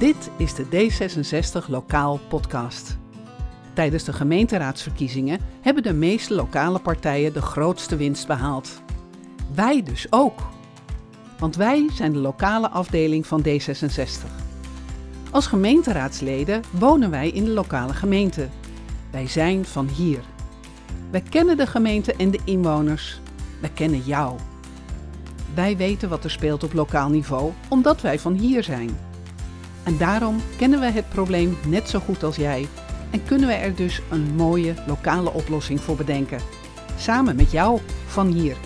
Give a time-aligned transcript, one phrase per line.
[0.00, 2.98] Dit is de D66 Lokaal Podcast.
[3.72, 8.82] Tijdens de gemeenteraadsverkiezingen hebben de meeste lokale partijen de grootste winst behaald.
[9.54, 10.40] Wij dus ook.
[11.38, 14.26] Want wij zijn de lokale afdeling van D66.
[15.30, 18.48] Als gemeenteraadsleden wonen wij in de lokale gemeente.
[19.10, 20.20] Wij zijn van hier.
[21.10, 23.20] Wij kennen de gemeente en de inwoners.
[23.60, 24.38] Wij kennen jou.
[25.54, 29.08] Wij weten wat er speelt op lokaal niveau, omdat wij van hier zijn.
[29.84, 32.66] En daarom kennen we het probleem net zo goed als jij
[33.10, 36.40] en kunnen we er dus een mooie lokale oplossing voor bedenken.
[36.96, 38.56] Samen met jou van hier.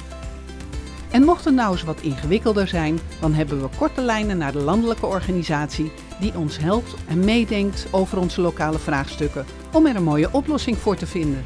[1.11, 4.59] En mocht het nou eens wat ingewikkelder zijn, dan hebben we korte lijnen naar de
[4.59, 10.29] landelijke organisatie die ons helpt en meedenkt over onze lokale vraagstukken om er een mooie
[10.33, 11.45] oplossing voor te vinden.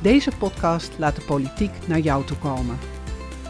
[0.00, 2.78] Deze podcast laat de politiek naar jou toe komen.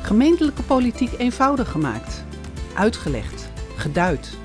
[0.02, 2.24] Gemeentelijke politiek eenvoudig gemaakt,
[2.74, 4.37] uitgelegd, geduid,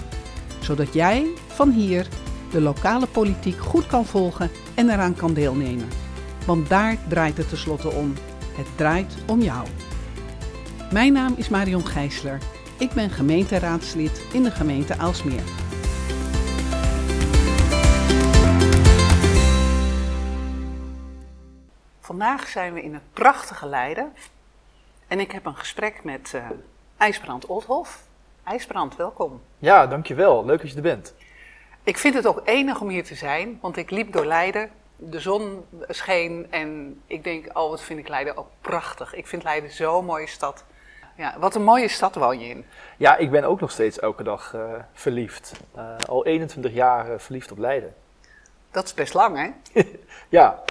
[0.64, 2.08] zodat jij van hier
[2.52, 5.88] de lokale politiek goed kan volgen en eraan kan deelnemen.
[6.46, 8.14] Want daar draait het tenslotte om.
[8.56, 9.68] Het draait om jou.
[10.92, 12.38] Mijn naam is Marion Gijsler.
[12.78, 15.44] Ik ben gemeenteraadslid in de gemeente Aalsmeer.
[22.00, 24.14] Vandaag zijn we in het prachtige Leiden.
[25.08, 26.46] En ik heb een gesprek met uh,
[26.98, 28.04] IJsbrand Oldhof.
[28.44, 29.42] IJsbrand, welkom.
[29.58, 30.46] Ja, dankjewel.
[30.46, 31.14] Leuk dat je er bent.
[31.84, 34.70] Ik vind het ook enig om hier te zijn, want ik liep door Leiden.
[34.96, 39.14] De zon scheen en ik denk, oh wat vind ik Leiden ook prachtig.
[39.14, 40.64] Ik vind Leiden zo'n mooie stad.
[41.18, 42.66] Ja, wat een mooie stad woon je in.
[42.98, 45.54] Ja, ik ben ook nog steeds elke dag uh, verliefd.
[45.76, 47.94] Uh, al 21 jaar uh, verliefd op Leiden.
[48.72, 49.82] Dat is best lang, hè?
[50.30, 50.64] ja.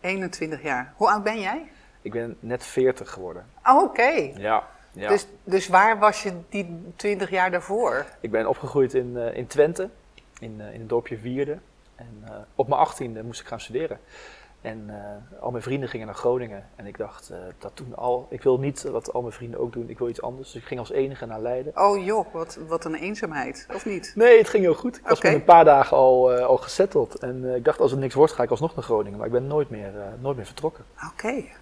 [0.00, 0.92] 21 jaar.
[0.96, 1.70] Hoe oud ben jij?
[2.02, 3.46] Ik ben net 40 geworden.
[3.64, 3.84] Oh, oké.
[3.84, 4.34] Okay.
[4.36, 4.68] Ja.
[4.94, 5.08] Ja.
[5.08, 8.06] Dus, dus waar was je die 20 jaar daarvoor?
[8.20, 9.88] Ik ben opgegroeid in, uh, in Twente,
[10.38, 11.58] in, uh, in het dorpje Wierde.
[11.94, 13.98] En uh, op mijn 18e moest ik gaan studeren.
[14.60, 14.90] En
[15.40, 16.68] al mijn vrienden gingen naar Groningen.
[16.76, 19.88] En ik dacht dat toen al, ik wil niet wat al mijn vrienden ook doen,
[19.88, 20.52] ik wil iets anders.
[20.52, 21.72] Dus ik ging als enige naar Leiden.
[21.76, 24.12] Oh joh, wat, wat een eenzaamheid, of niet?
[24.14, 24.96] Nee, het ging heel goed.
[24.96, 27.18] Ik was met een paar dagen al, al gesetteld.
[27.18, 29.18] En ik dacht als het niks wordt ga ik alsnog naar Groningen.
[29.18, 30.84] Maar ik ben nooit meer, nooit meer vertrokken.
[30.94, 31.06] Oké.
[31.06, 31.52] Okay.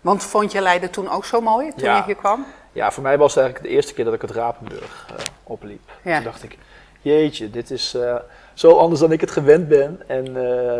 [0.00, 1.96] Want vond je Leiden toen ook zo mooi, toen ja.
[1.96, 2.46] je hier kwam?
[2.72, 5.90] Ja, voor mij was het eigenlijk de eerste keer dat ik het Rapenburg uh, opliep.
[6.02, 6.14] Ja.
[6.14, 6.58] Toen dacht ik,
[7.00, 8.16] jeetje, dit is uh,
[8.54, 10.02] zo anders dan ik het gewend ben.
[10.06, 10.34] En uh,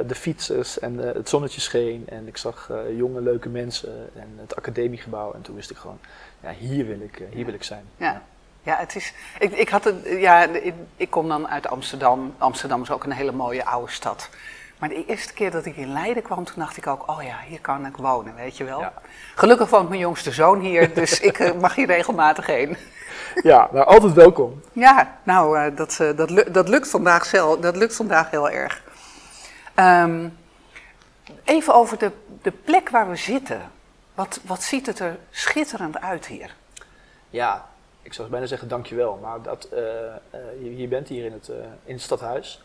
[0.06, 2.04] de fietsers en het zonnetje scheen.
[2.08, 5.32] En ik zag jonge, leuke mensen en het academiegebouw.
[5.32, 5.98] En toen wist ik gewoon,
[6.41, 7.84] ja, hier wil ik, hier wil ik zijn.
[7.97, 8.22] Ja.
[8.62, 9.12] Ja, het is.
[9.38, 12.34] Ik, ik, had het, ja, ik, ik kom dan uit Amsterdam.
[12.38, 14.28] Amsterdam is ook een hele mooie oude stad.
[14.81, 17.37] Maar de eerste keer dat ik in Leiden kwam, toen dacht ik ook, oh ja,
[17.47, 18.81] hier kan ik wonen, weet je wel.
[18.81, 18.93] Ja.
[19.35, 22.77] Gelukkig woont mijn jongste zoon hier, dus ik mag hier regelmatig heen.
[23.43, 24.63] Ja, nou altijd welkom.
[24.73, 28.51] Ja, nou, uh, dat, uh, dat, lu dat, lukt vandaag zelf, dat lukt vandaag heel
[28.51, 28.83] erg.
[29.77, 30.39] Um,
[31.45, 32.11] even over de,
[32.43, 33.71] de plek waar we zitten.
[34.15, 36.55] Wat, wat ziet het er schitterend uit hier?
[37.31, 37.67] Ja,
[38.03, 39.79] ik zou bijna zeggen dankjewel, maar dat, uh,
[40.62, 41.49] je, je, bent hier in het,
[41.85, 42.62] in het stadhuis.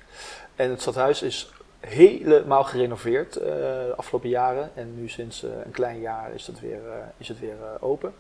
[0.56, 4.72] En het stadhuis is helemaal gerenoveerd uh, de afgelopen jaren.
[4.76, 8.14] En nu sinds uh, een klein jaar is het weer, uh, is het weer open.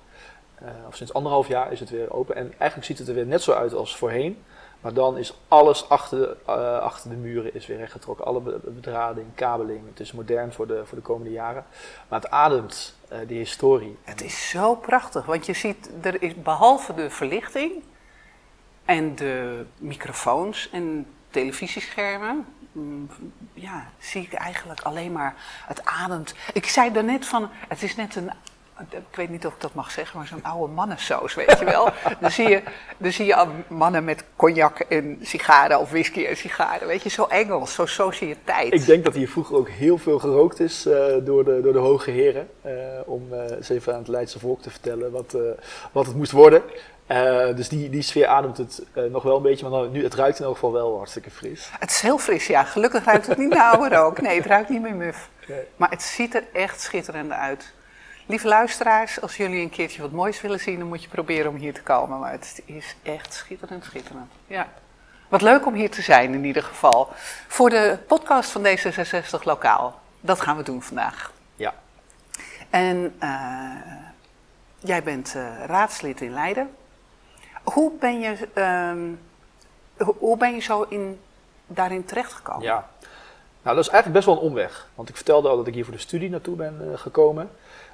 [0.87, 2.35] of sinds anderhalf jaar is het weer open.
[2.35, 4.43] En eigenlijk ziet het er weer net zo uit als voorheen.
[4.81, 8.25] Maar dan is alles achter de, achter de muren is weer rechtgetrokken.
[8.25, 9.81] Alle bedrading, kabeling.
[9.89, 11.65] Het is modern voor de, voor de komende jaren.
[12.07, 12.95] Maar het ademt
[13.27, 13.97] die historie.
[14.03, 15.25] Het is zo prachtig.
[15.25, 17.83] Want je ziet, er is behalve de verlichting
[18.85, 22.45] en de microfoons en televisieschermen,
[23.53, 26.33] ja, zie ik eigenlijk alleen maar het ademt.
[26.53, 28.31] Ik zei daarnet van, het is net een,
[28.89, 31.89] ik weet niet of ik dat mag zeggen, maar zo'n oude mannensoos, weet je wel.
[32.21, 32.61] dan, zie je,
[32.97, 37.25] dan zie je mannen met cognac en sigaren of whisky en sigaren, weet je, zo
[37.25, 38.73] Engels, zo sociëteit.
[38.73, 40.93] Ik denk dat hier vroeger ook heel veel gerookt is uh,
[41.23, 42.71] door, de, door de hoge heren, uh,
[43.05, 45.37] om uh, eens even aan het Leidse volk te vertellen wat,
[45.91, 46.63] wat het moest worden.
[47.11, 50.13] Uh, dus die, die sfeer ademt het uh, nog wel een beetje, maar nu, het
[50.13, 51.69] ruikt in elk geval wel hartstikke fris.
[51.79, 52.63] Het is heel fris, ja.
[52.63, 54.21] Gelukkig ruikt het niet naar oude rook.
[54.21, 55.29] Nee, het ruikt niet meer muf.
[55.47, 55.63] Nee.
[55.75, 57.73] Maar het ziet er echt schitterend uit.
[58.25, 61.55] Lieve luisteraars, als jullie een keertje wat moois willen zien, dan moet je proberen om
[61.55, 62.19] hier te komen.
[62.19, 64.31] Maar het is echt schitterend, schitterend.
[64.47, 64.67] Ja.
[65.29, 67.09] Wat leuk om hier te zijn in ieder geval.
[67.47, 69.99] Voor de podcast van D66 Lokaal.
[70.21, 71.31] Dat gaan we doen vandaag.
[71.55, 71.73] Ja.
[72.69, 73.71] En uh,
[74.79, 75.35] jij bent
[75.65, 76.69] raadslid in Leiden.
[77.65, 78.47] Hoe ben je,
[78.91, 79.19] um,
[80.17, 81.19] hoe ben je zo in,
[81.67, 82.63] daarin terechtgekomen?
[82.63, 82.89] Ja,
[83.61, 84.87] nou dat is eigenlijk best wel een omweg.
[84.95, 87.49] Want ik vertelde al dat ik hier voor de studie naartoe ben uh, gekomen.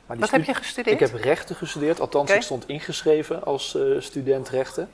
[0.06, 1.02] Maar Wat heb je gestudeerd?
[1.02, 2.36] Ik heb rechten gestudeerd, althans okay.
[2.36, 4.90] ik stond ingeschreven als uh, student rechten.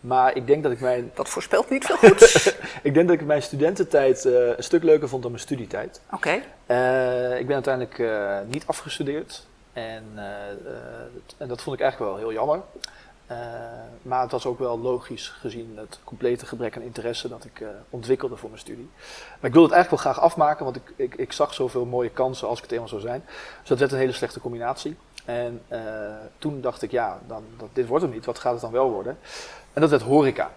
[0.00, 2.54] Maar ik denk dat ik mijn, Dat voorspelt niet veel goeds.
[2.82, 6.00] ik denk dat ik mijn studententijd eh, een stuk leuker vond dan mijn studietijd.
[6.12, 6.42] Oké.
[6.66, 9.46] Eh, ik ben uiteindelijk eh, niet afgestudeerd.
[9.72, 10.56] En, eh, eh,
[11.36, 12.60] en dat vond ik eigenlijk wel heel jammer.
[13.32, 13.38] Eh,
[14.02, 17.68] maar het was ook wel logisch gezien het complete gebrek aan interesse dat ik eh,
[17.90, 18.90] ontwikkelde voor mijn studie.
[19.40, 22.10] Maar ik wilde het eigenlijk wel graag afmaken, want ik, ik, ik zag zoveel mooie
[22.10, 23.22] kansen als ik het eenmaal zou zijn.
[23.60, 24.96] Dus dat werd een hele slechte combinatie.
[25.24, 25.80] En eh,
[26.38, 28.24] toen dacht ik, ja, dan, dat, dit wordt hem niet.
[28.24, 29.18] Wat gaat het dan wel worden?
[29.72, 30.50] En dat werd horeca.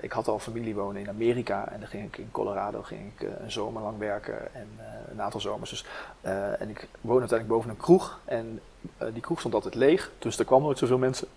[0.00, 3.28] Ik had al familie wonen in Amerika en dan ging ik in Colorado ging ik,
[3.40, 4.68] een zomer lang werken en
[5.10, 5.70] een aantal zomers.
[5.70, 5.84] Dus,
[6.58, 8.60] en ik woonde uiteindelijk boven een kroeg en
[9.12, 11.28] die kroeg stond altijd leeg, dus er kwamen nooit zoveel mensen.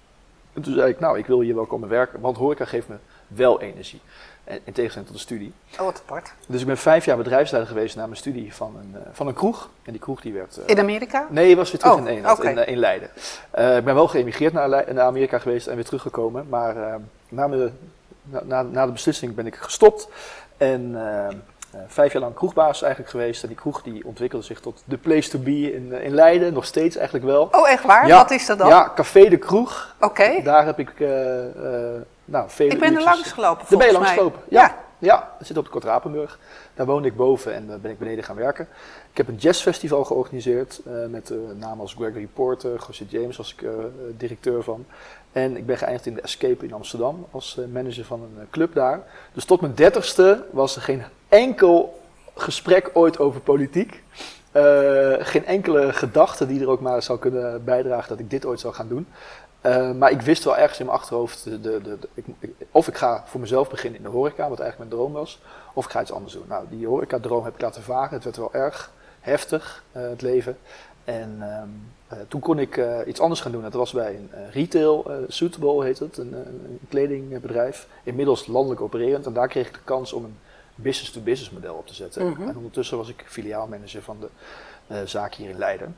[0.53, 2.95] En toen zei ik, nou, ik wil hier wel komen werken, want horeca geeft me
[3.27, 4.01] wel energie.
[4.43, 5.53] En, in tegenstelling tot de studie.
[5.73, 6.33] Oh, wat apart.
[6.47, 9.33] Dus ik ben vijf jaar bedrijfsleider geweest na mijn studie van een, eh, van een
[9.33, 9.69] kroeg.
[9.83, 10.57] En die kroeg die werd...
[10.57, 11.27] eh, In Amerika?
[11.29, 13.07] Nee, was weer terug Oh, in Nederland, in, eh, in Leiden.
[13.77, 16.45] Ik ben wel geëmigreerd naar, naar Amerika geweest en weer teruggekomen.
[16.49, 17.77] Maar na, mijn-
[18.23, 20.07] na, na, na de beslissing ben ik gestopt.
[20.57, 20.95] En
[21.87, 23.41] vijf jaar lang kroegbaas eigenlijk geweest.
[23.41, 26.53] En die kroeg die ontwikkelde zich tot de place to be in, eh, in Leiden.
[26.53, 27.49] Nog steeds eigenlijk wel.
[27.51, 28.07] Oh, echt waar?
[28.07, 28.17] Ja.
[28.17, 28.67] Wat is dat dan?
[28.67, 29.95] Ja, Café de Kroeg.
[29.99, 30.41] Oké.
[30.43, 31.45] Daar heb ik eh,
[31.95, 34.41] eh, nou, vele Ik ben er langs gelopen, Daar ben je langs gelopen?
[34.49, 34.81] Ja.
[35.03, 36.39] Ja, dat zit op de Kort Rapenburg.
[36.73, 38.67] Daar woonde ik boven en daar ben ik beneden gaan werken.
[39.11, 43.53] Ik heb een jazzfestival georganiseerd eh, met uh, namen als Gregory Porter, José James was
[43.53, 43.69] ik eh,
[44.17, 44.85] directeur van.
[45.33, 48.45] En ik ben geëindigd in de Escape in Amsterdam als eh, manager van een eh,
[48.49, 49.03] club daar.
[49.33, 52.01] Dus tot mijn dertigste was er geen enkel
[52.35, 54.03] gesprek ooit over politiek.
[54.51, 58.59] Eh, geen enkele gedachte die er ook maar zou kunnen bijdragen dat ik dit ooit
[58.59, 59.07] zou gaan doen.
[59.97, 62.25] Maar ik wist wel ergens in mijn achterhoofd, de, de, ik,
[62.71, 65.41] of ik ga voor mezelf beginnen in de horeca, wat eigenlijk mijn droom was,
[65.73, 66.45] of ik ga iets anders doen.
[66.47, 68.13] Nou, die horeca-droom heb ik laten varen.
[68.13, 70.57] Het werd wel erg heftig, het leven.
[71.03, 71.61] En uh,
[72.27, 73.61] toen kon ik uh, iets anders gaan doen.
[73.61, 77.87] Dat was bij een retail, Suitable heet het, een, een, kledingbedrijf.
[78.03, 79.25] Inmiddels landelijk opererend.
[79.25, 80.37] En daar kreeg ik de kans om een
[80.75, 82.25] business-to-business -business model op te zetten.
[82.25, 82.49] Mm -hmm.
[82.49, 85.95] En ondertussen was ik filiaalmanager van de zaak hier in Leiden.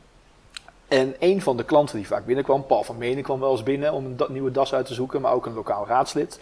[0.87, 3.93] En een van de klanten die vaak binnenkwam, Paul van Menen kwam wel eens binnen
[3.93, 6.39] om een da nieuwe das uit te zoeken, maar ook een lokaal raadslid.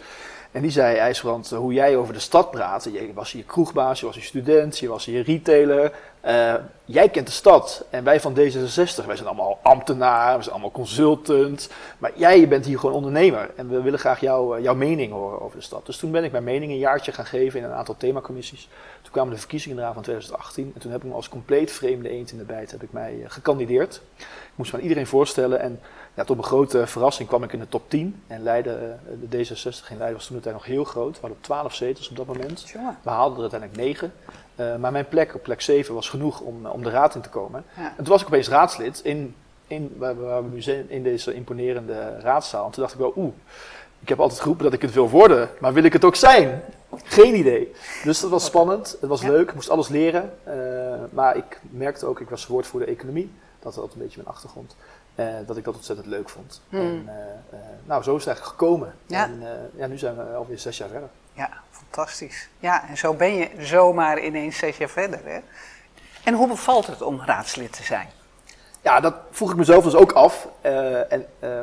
[0.50, 2.84] En die zei, IJsbrand, hoe jij over de stad praat.
[2.84, 5.92] Je was hier kroegbaas, je was hier student, je was hier retailer.
[6.26, 6.54] Uh,
[6.84, 7.84] jij kent de stad.
[7.90, 11.68] En wij van D66, wij zijn allemaal ambtenaar, we zijn allemaal consultant.
[11.98, 13.50] Maar jij bent hier gewoon ondernemer.
[13.56, 15.86] En we willen graag jou, uh, jouw mening horen over de stad.
[15.86, 18.68] Dus toen ben ik mijn mening een jaartje gaan geven in een aantal themacommissies.
[19.02, 20.70] Toen kwamen de verkiezingen eraan van 2018.
[20.74, 23.14] En toen heb ik me als compleet vreemde eend in de bijt heb ik mij
[23.14, 24.00] uh, gekandideerd.
[24.18, 25.60] Ik moest me aan iedereen voorstellen.
[25.60, 25.80] En
[26.14, 28.22] ja, tot mijn grote verrassing kwam ik in de top 10.
[28.26, 31.14] En Leiden, de D66 in Leiden was toen de tijd nog heel groot.
[31.14, 32.74] We hadden 12 zetels op dat moment.
[33.02, 34.12] We haalden er uiteindelijk 9.
[34.56, 37.28] Uh, maar mijn plek op plek 7 was genoeg om, om de raad in te
[37.28, 37.64] komen.
[37.76, 37.82] Ja.
[37.82, 39.34] En toen was ik opeens raadslid in,
[39.66, 42.64] in, waar, waar we nu zijn, in deze imponerende raadzaal.
[42.66, 43.32] En toen dacht ik wel, oeh,
[44.00, 46.62] ik heb altijd geroepen dat ik het wil worden, maar wil ik het ook zijn?
[47.04, 47.72] Geen idee.
[48.04, 49.28] Dus dat was spannend, het was Ja.
[49.30, 50.32] leuk, ik moest alles leren.
[50.48, 50.54] Uh,
[51.10, 54.76] maar ik merkte ook, ik was woordvoerder economie, dat was een beetje mijn achtergrond.
[55.16, 56.60] Uh, dat ik dat ontzettend leuk vond.
[56.68, 56.80] Hmm.
[56.80, 57.06] En,
[57.84, 58.94] nou, zo is het eigenlijk gekomen.
[59.06, 59.24] Ja.
[59.24, 59.42] En
[59.76, 61.08] ja, nu zijn we alweer zes jaar verder.
[61.32, 61.50] Ja,
[61.94, 62.48] fantastisch.
[62.58, 65.20] Ja, en zo ben je zomaar ineens zes jaar verder.
[65.24, 65.38] Hè?
[66.24, 68.08] En hoe bevalt het om raadslid te zijn?
[68.82, 70.48] Ja, dat vroeg ik mezelf dus ook af.
[70.62, 71.62] Uh, en uh,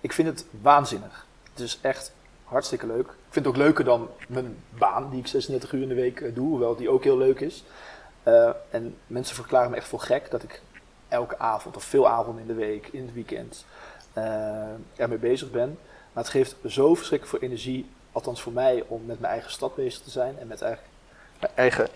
[0.00, 1.26] ik vind het waanzinnig.
[1.50, 2.12] Het is echt
[2.44, 3.06] hartstikke leuk.
[3.06, 6.34] Ik vind het ook leuker dan mijn baan, die ik 36 uur in de week
[6.34, 7.64] doe, hoewel die ook heel leuk is.
[8.24, 10.62] Uh, en mensen verklaren me echt voor gek dat ik
[11.08, 13.64] elke avond of veel avonden in de week, in het weekend,
[14.96, 15.78] ermee bezig ben.
[16.12, 19.74] Maar het geeft zo verschrikkelijk veel energie althans voor mij, om met mijn eigen stad
[19.74, 20.84] bezig te zijn en met eigen,
[21.40, 21.88] mijn eigen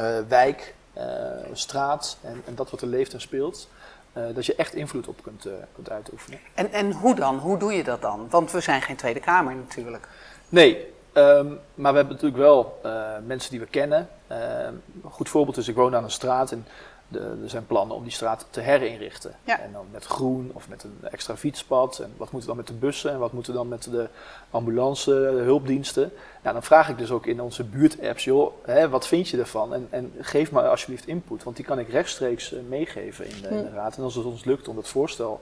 [0.00, 1.04] uh, wijk, uh,
[1.52, 3.68] straat en, en, dat wat er leeft en speelt.
[4.14, 6.38] Uh, dat je echt invloed op kunt, kunt uitoefenen.
[6.54, 7.38] En, en hoe dan?
[7.38, 8.26] Hoe doe je dat dan?
[8.30, 10.08] Want we zijn geen Tweede Kamer natuurlijk.
[10.48, 12.80] Nee, um, maar we hebben natuurlijk wel
[13.26, 14.08] mensen die we kennen.
[14.26, 16.66] een goed voorbeeld is, ik woon aan een straat en
[17.10, 19.34] de, er zijn plannen om die straat te herinrichten.
[19.44, 19.60] Ja.
[19.60, 21.98] En dan met groen of met een extra fietspad.
[21.98, 24.08] En wat moet er dan met de bussen en wat moet er dan met de
[24.50, 26.12] ambulance, de hulpdiensten.
[26.42, 29.74] Nou, dan vraag ik dus ook in onze buurtapps, joh, hè, wat vind je ervan?
[29.74, 33.48] En, en, geef me alsjeblieft input, want die kan ik rechtstreeks uh, meegeven in de,
[33.48, 33.96] in de, raad.
[33.96, 35.40] En als het ons lukt om dat voorstel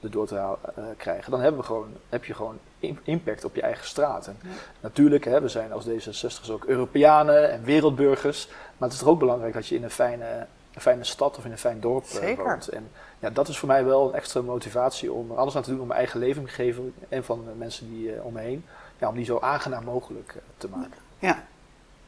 [0.00, 2.58] erdoor te uh, krijgen, dan hebben we gewoon, heb je gewoon
[3.02, 4.26] impact op je eigen straat.
[4.26, 4.48] En ja.
[4.80, 8.46] Natuurlijk, hè, we zijn als D66'ers ook Europeanen en wereldburgers.
[8.46, 10.46] Maar het is toch ook belangrijk dat je in een fijne
[10.76, 12.44] een fijne stad of in een fijn dorp Zeker.
[12.44, 12.68] Uh, woont.
[12.68, 15.70] En ja, dat is voor mij wel een extra motivatie om er alles aan te
[15.70, 18.64] doen om mijn eigen leefomgeving en van de mensen die uh, om me heen,
[18.98, 20.98] ja, om die zo aangenaam mogelijk te maken.
[21.18, 21.44] Ja.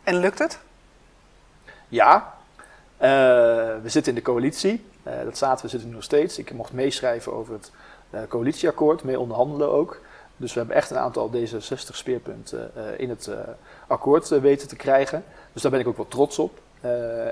[0.03, 0.59] En lukt het?
[1.89, 2.35] Ja.
[2.97, 3.09] Eh,
[3.83, 4.85] we zitten in de coalitie.
[5.03, 6.39] Eh, dat zaten we zitten nu nog steeds.
[6.39, 7.73] Ik mocht meeschrijven over het
[8.11, 10.01] eh, coalitieakkoord, mee onderhandelen ook.
[10.37, 13.31] Dus we hebben echt een aantal D66 speerpunten in het
[13.87, 15.25] akkoord weten te krijgen.
[15.53, 16.61] Dus daar ben ik ook wel trots op.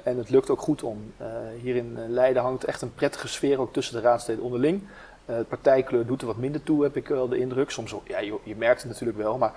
[0.05, 1.13] en het lukt ook goed om.
[1.61, 4.83] hier in Leiden hangt echt een prettige sfeer ook tussen de raadsleden onderling.
[5.31, 7.71] Uh, partijkleur doet er wat minder toe, heb ik wel de indruk.
[7.71, 9.53] Soms, ja, je, je, merkt het natuurlijk wel, maar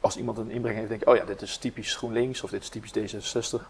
[0.00, 2.62] als iemand een inbreng heeft, denk ik, oh ja, dit is typisch GroenLinks of dit
[2.62, 3.62] is typisch D66,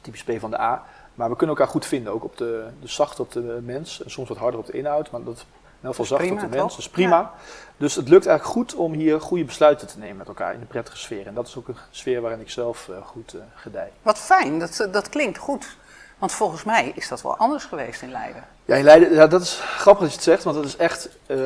[0.00, 0.84] typisch P van de A.
[1.14, 4.10] Maar we kunnen elkaar goed vinden, ook op de, de zacht op de mens en
[4.10, 5.10] soms wat harder op de inhoud.
[5.10, 5.44] Maar dat
[5.80, 7.32] in elk geval zacht op de mens, dat is prima.
[7.76, 10.66] Dus het lukt eigenlijk goed om hier goede besluiten te nemen met elkaar in een
[10.66, 11.26] prettige sfeer.
[11.26, 13.92] En dat is ook een sfeer waarin ik zelf uh, goed uh, gedij.
[14.02, 15.76] Wat fijn, dat, dat klinkt goed.
[16.18, 18.44] Want volgens mij is dat wel anders geweest in Leiden.
[18.64, 21.08] Ja, in Leiden, ja, dat is grappig dat je het zegt, want dat is echt
[21.26, 21.38] uh,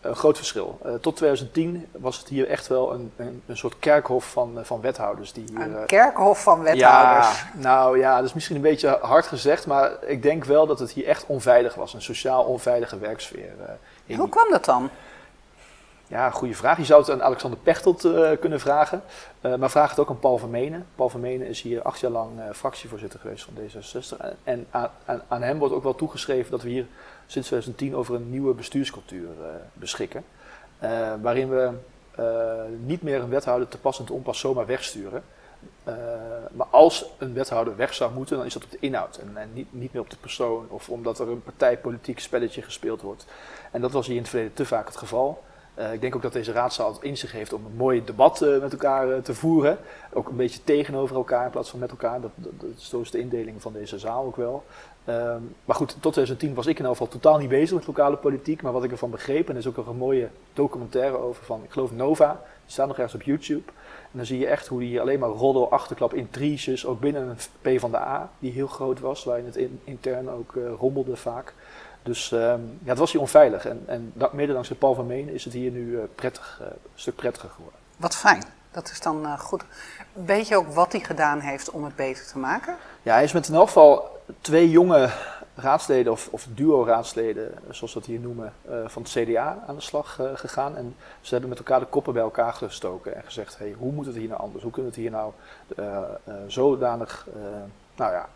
[0.00, 0.78] een groot verschil.
[0.86, 4.80] Uh, tot 2010 was het hier echt wel een, een, een soort kerkhof van, van
[4.80, 5.32] wethouders.
[5.32, 7.40] Die hier, een kerkhof van wethouders?
[7.40, 10.78] Ja, nou ja, dat is misschien een beetje hard gezegd, maar ik denk wel dat
[10.78, 11.94] het hier echt onveilig was.
[11.94, 13.52] Een sociaal onveilige werksfeer.
[14.16, 14.90] Hoe kwam dat dan?
[16.06, 16.76] Ja, goede vraag.
[16.76, 19.02] Je zou het aan Alexander Pechtold uh, kunnen vragen.
[19.40, 20.86] Uh, maar vraag het ook aan Paul Vermenen.
[20.94, 24.36] Paul Vermenen is hier acht jaar lang uh, fractievoorzitter geweest van D66.
[24.44, 26.86] En aan, aan, aan, hem wordt ook wel toegeschreven dat we hier
[27.26, 29.28] sinds 2010 over een nieuwe bestuurscultuur
[29.72, 30.24] beschikken.
[31.22, 31.72] waarin we
[32.84, 35.22] niet meer een wethouder te pas en te onpas zomaar wegsturen.
[36.52, 39.50] maar als een wethouder weg zou moeten, dan is dat op de inhoud en, en
[39.52, 43.26] niet, niet, meer op de persoon of omdat er een partijpolitiek spelletje gespeeld wordt.
[43.70, 45.42] En dat was hier in het verleden te vaak het geval.
[45.78, 48.42] Uh, ik denk ook dat deze raadzaal het in zich heeft om een mooi debat
[48.42, 49.78] uh, met elkaar uh, te voeren.
[50.12, 52.20] Ook een beetje tegenover elkaar in plaats van met elkaar.
[52.20, 54.64] Dat, dat, is de indeling van deze zaal ook wel.
[55.04, 58.16] Ehm, maar goed, tot 2010 was ik in elk geval totaal niet bezig met lokale
[58.16, 58.62] politiek.
[58.62, 61.70] Maar wat ik ervan begreep, en er is ook een mooie documentaire over van, ik
[61.70, 62.30] geloof Nova.
[62.64, 63.70] Die staat nog ergens op YouTube.
[64.10, 67.28] En dan zie je echt hoe die alleen maar roddel, achterklap, intriges, ook binnen
[67.62, 71.16] een P van de A, die heel groot was, waarin het in, intern ook rommelde
[71.16, 71.54] vaak.
[72.04, 73.66] Dus ehm, ja, het was hier onveilig.
[73.66, 76.74] En, en mede dankzij Paul van Meen is het hier nu uh, prettig, uh, een
[76.94, 77.80] stuk prettiger geworden.
[77.96, 78.44] Wat fijn.
[78.70, 79.64] Dat is dan uh, goed.
[80.12, 82.76] Weet je ook wat hij gedaan heeft om het beter te maken?
[83.02, 85.10] Ja, hij is met in elk geval twee jonge
[85.54, 88.52] raadsleden, of, of duo-raadsleden, zoals we dat hier noemen,
[88.86, 90.76] van het CDA aan de slag gegaan.
[90.76, 94.06] En ze hebben met elkaar de koppen bij elkaar gestoken en gezegd: hey, hoe moet
[94.06, 94.62] het hier nou anders?
[94.62, 95.32] Hoe kunnen we het hier nou
[96.46, 97.26] zodanig
[97.96, 98.28] nou ja,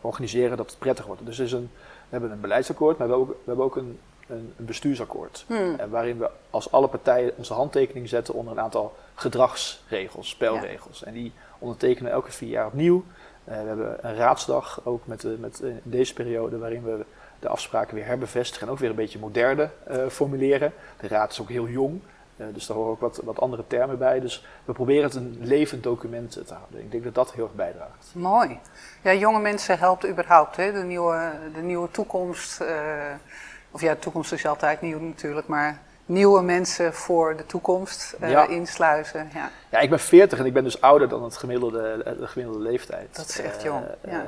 [0.00, 1.26] organiseren dat het prettig wordt?
[1.26, 1.70] Dus is een
[2.08, 5.44] hebben een beleidsakkoord, maar we hebben ook, we hebben ook een, een, een bestuursakkoord.
[5.46, 5.76] Hmm.
[5.90, 11.04] Waarin we als alle partijen onze handtekening zetten onder een aantal gedragsregels, spelregels.
[11.04, 13.04] En die ondertekenen elke vier jaar opnieuw.
[13.48, 17.04] Uh, we hebben een raadsdag ook met, de, met in deze periode waarin we
[17.38, 20.72] de afspraken weer herbevestigen en ook weer een beetje moderne uh, formuleren.
[21.00, 22.00] De raad is ook heel jong.
[22.36, 24.20] Uh, dus daar horen ook wat, wat andere termen bij.
[24.20, 26.80] Dus we proberen het een levend document te houden.
[26.80, 28.10] Ik denk dat dat heel erg bijdraagt.
[28.12, 28.58] Mooi.
[29.02, 30.56] Ja, jonge mensen helpt überhaupt.
[30.56, 30.72] Hè?
[30.72, 32.60] De, nieuwe, de nieuwe toekomst.
[32.60, 32.68] Uh,
[33.70, 35.46] of ja, de toekomst is altijd nieuw natuurlijk.
[35.46, 38.48] Maar nieuwe mensen voor de toekomst uh, ja.
[38.48, 39.30] insluizen.
[39.34, 39.50] Ja.
[39.70, 43.16] ja, ik ben 40 en ik ben dus ouder dan het gemiddelde, de gemiddelde leeftijd.
[43.16, 43.84] Dat is echt jong.
[44.08, 44.26] ja.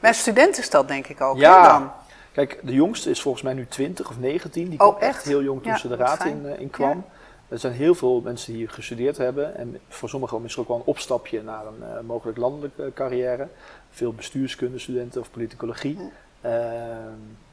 [0.00, 1.36] Mijn student is dat denk ik ook.
[1.36, 1.78] Ja.
[1.78, 1.92] Dan?
[2.32, 4.68] Kijk, de jongste is volgens mij nu 20 of 19.
[4.68, 7.04] Die oh, kwam echt heel jong toen ze de raad in, in kwam.
[7.50, 9.54] Er zijn heel veel mensen die hier gestudeerd hebben.
[9.54, 13.48] En voor sommigen misschien ook wel een opstapje naar een uh, mogelijk landelijke carrière.
[13.90, 15.98] Veel bestuurskundestudenten of politicologie.
[16.44, 16.52] Uh,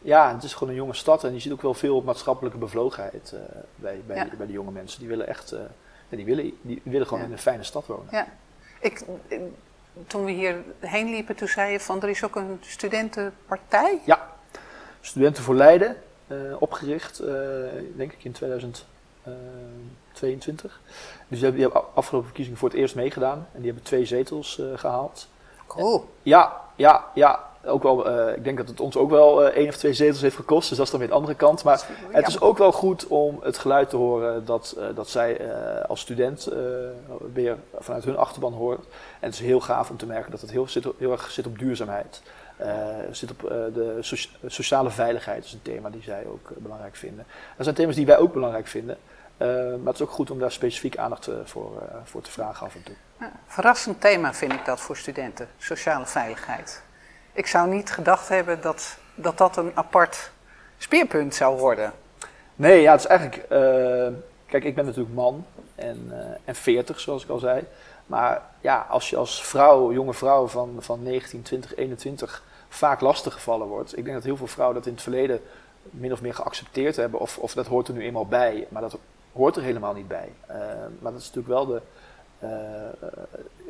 [0.01, 3.31] ja, het is gewoon een jonge stad en je ziet ook wel veel maatschappelijke bevlogenheid
[3.33, 3.39] uh,
[3.75, 4.99] bij, bij, bij de jonge mensen.
[4.99, 5.55] Die willen echt,
[6.09, 8.07] die, willen, die willen gewoon in een fijne stad wonen.
[8.11, 8.27] Ja.
[8.79, 9.03] Ik,
[10.07, 13.99] toen we hier heen liepen, toen zei je van er is ook een studentenpartij.
[14.05, 14.35] Ja,
[15.01, 15.97] Studenten voor Leiden,
[16.59, 17.21] opgericht
[17.95, 18.85] denk ik in 2000.
[20.17, 20.79] 22.
[21.27, 23.47] Dus die hebben, afgelopen verkiezingen voor het eerst meegedaan.
[23.51, 25.27] En die hebben twee zetels uh, gehaald.
[25.67, 26.09] Cool.
[26.21, 27.45] Ja, ja, ja.
[27.65, 30.21] Ook wel, uh, ik denk dat het ons ook wel uh, één of twee zetels
[30.21, 30.67] heeft gekost.
[30.69, 31.63] Dus dat is dan weer de andere kant.
[31.63, 35.53] Maar het is ook wel goed om het geluid te horen dat, dat zij
[35.87, 36.49] als student
[37.33, 38.85] weer vanuit hun achterban hoort.
[39.19, 41.45] En het is heel gaaf om te merken dat het heel, zit, heel erg zit
[41.45, 42.21] op duurzaamheid.
[43.11, 43.39] zit op
[43.73, 43.99] de
[44.45, 47.25] sociale veiligheid is een thema die zij ook belangrijk vinden.
[47.55, 48.97] Dat zijn thema's die wij ook belangrijk vinden.
[49.37, 52.31] Uh, maar het is ook goed om daar specifiek aandacht uh, voor, uh, voor te
[52.31, 52.95] vragen af en toe.
[53.19, 56.81] Ja, verrassend thema vind ik dat voor studenten, sociale veiligheid.
[57.33, 60.31] Ik zou niet gedacht hebben dat dat, dat een apart
[60.77, 61.93] speerpunt zou worden.
[62.55, 63.47] Nee, ja, het is eigenlijk.
[64.45, 66.11] kijk, ik ben natuurlijk man en,
[66.45, 67.63] en 40, zoals ik al zei.
[68.05, 73.67] Maar ja, als je als vrouw, jonge vrouw van, van 19, 20, 21 vaak lastiggevallen
[73.67, 73.97] wordt.
[73.97, 75.41] Ik denk dat heel veel vrouwen dat in het verleden
[75.89, 77.19] min of meer geaccepteerd hebben.
[77.19, 78.67] Of, of dat hoort er nu eenmaal bij.
[78.69, 78.97] Maar dat
[79.37, 80.31] hoort er helemaal niet bij.
[80.49, 80.55] Uh,
[80.99, 81.81] maar dat is natuurlijk wel de,
[82.39, 83.07] eh,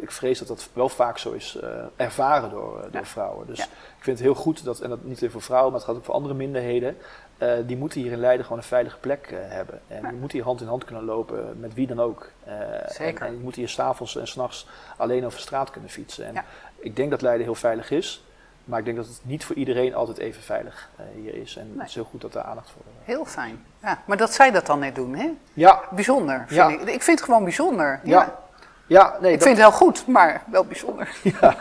[0.01, 3.05] ik vrees dat dat wel vaak zo is eh, ervaren door, door Ja.
[3.05, 3.47] vrouwen.
[3.47, 3.63] Dus Ja.
[3.97, 5.97] ik vind het heel goed dat, en dat niet alleen voor vrouwen, maar het gaat
[5.97, 6.97] ook voor andere minderheden.
[7.37, 9.79] eh, die moeten hier in Leiden gewoon een veilige plek eh, hebben.
[9.87, 10.09] En Ja.
[10.09, 12.29] die moeten hier hand in hand kunnen lopen met wie dan ook.
[12.43, 12.53] Eh,
[12.87, 13.21] Zeker.
[13.21, 16.25] En, en die moeten hier s'avonds en s'nachts alleen over straat kunnen fietsen.
[16.25, 16.43] En
[16.77, 18.23] ik denk dat Leiden heel veilig is.
[18.67, 21.55] Maar ik denk dat het niet voor iedereen altijd even veilig eh, hier is.
[21.55, 21.77] En Nee.
[21.79, 23.05] het is heel goed dat daar aandacht voor is.
[23.05, 23.65] Heel fijn.
[23.81, 25.29] Ja, maar dat zij dat dan net doen, hè?
[25.53, 26.37] Ja, Bijzonder.
[26.47, 26.67] Vind Ja.
[26.67, 26.79] ik.
[26.81, 27.99] ik vind het gewoon bijzonder.
[28.03, 28.39] ja.
[28.87, 31.09] ja nee, Ik dat- vind het heel goed, maar wel bijzonder.
[31.41, 31.55] Ja.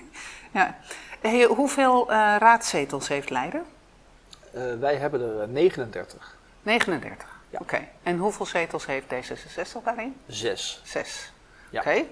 [0.52, 0.76] ja.
[1.20, 3.62] Hey, hoeveel eh, raadzetels heeft Leiden?
[4.52, 6.36] Eh, wij hebben er eh, 39.
[6.62, 7.28] 39.
[7.50, 7.58] Ja.
[7.62, 7.78] Oké.
[8.02, 10.16] En hoeveel zetels heeft D66 daarin?
[10.26, 10.80] Zes.
[10.84, 11.32] Zes.
[11.70, 11.80] Ja.
[11.80, 12.02] Oké.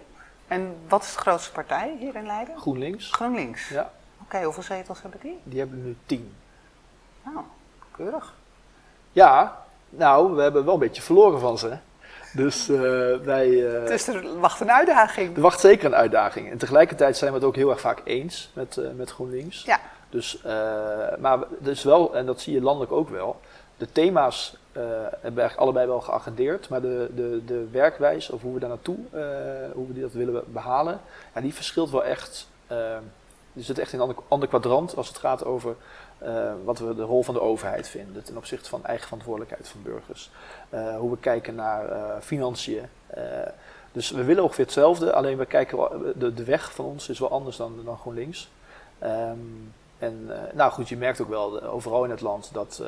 [0.49, 2.59] En wat is de grootste partij hier in Leiden?
[2.59, 3.11] GroenLinks.
[3.13, 3.69] GroenLinks.
[3.69, 3.91] Ja,
[4.27, 5.39] Oké, hoeveel zetels hebben die?
[5.45, 6.35] die hebben nu 10.
[7.25, 7.39] Nou,
[7.97, 8.35] keurig.
[9.13, 11.77] Ja, nou, we hebben wel een beetje verloren van ze.
[12.33, 12.77] Dus eh,
[13.25, 13.77] wij.
[13.81, 15.37] eh, Dus er wacht een uitdaging.
[15.37, 16.51] er wacht zeker een uitdaging.
[16.51, 19.63] En tegelijkertijd zijn we het ook heel erg vaak eens met, eh, met GroenLinks.
[19.65, 19.81] Ja.
[20.11, 20.43] Dus,
[21.19, 23.41] maar het is wel, en dat zie je landelijk ook wel,
[23.77, 28.55] de thema's hebben we eigenlijk allebei wel geagendeerd, maar de, de, de werkwijze of hoe
[28.55, 28.97] we daar naartoe,
[29.73, 31.01] hoe we die dat willen behalen,
[31.35, 32.49] ja, die verschilt wel echt.
[33.57, 35.77] Die zit echt in een ander, ander kwadrant als het gaat over
[36.19, 39.83] eh, wat we de rol van de overheid vinden ten opzichte van eigen verantwoordelijkheid van
[39.83, 40.31] burgers.
[40.69, 42.83] Eh, hoe we kijken naar eh, financiën.
[43.93, 45.79] Dus we willen ongeveer hetzelfde, alleen we kijken
[46.17, 48.51] de, de weg van ons is wel anders dan, dan GroenLinks.
[48.99, 49.39] Ehm,
[49.99, 52.83] en nou goed, je merkt ook wel overal in het land dat,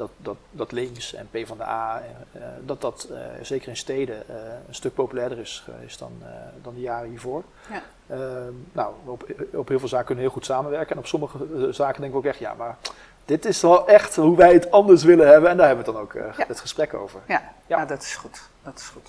[0.00, 2.02] dat, dat, dat links en PvdA,
[2.32, 4.34] eh, dat dat eh, zeker in steden eh,
[4.68, 6.28] een stuk populairder is geweest dan, eh,
[6.62, 7.42] dan de jaren hiervoor.
[7.70, 7.82] Ja.
[8.16, 10.92] Ehm, nou, op, op heel veel zaken kunnen we heel goed samenwerken.
[10.92, 12.76] En op sommige eh, zaken denken we ook echt, ja, maar
[13.24, 15.50] dit is wel echt hoe wij het anders willen hebben.
[15.50, 16.44] En daar hebben we dan ook eh, Ja.
[16.46, 17.20] het gesprek over.
[17.26, 17.76] Ja, Ja.
[17.76, 18.40] Nou, dat is goed.
[18.62, 19.08] Dat is goed.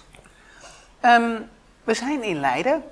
[0.99, 1.31] Ehm,
[1.83, 2.83] we zijn in Leiden.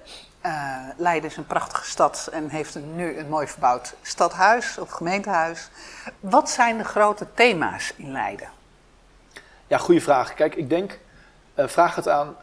[0.41, 5.69] Eh, Leiden is een prachtige stad en heeft nu een mooi verbouwd stadhuis of gemeentehuis.
[6.19, 8.49] Wat zijn de grote thema's in Leiden?
[9.67, 10.33] Ja, goede vraag.
[10.33, 10.99] Kijk, ik denk,
[11.53, 12.35] eh, vraag het aan